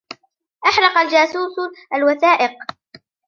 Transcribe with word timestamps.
أحرق 0.65 0.97
الجسوس 0.97 1.55
الوثائق. 1.93 2.51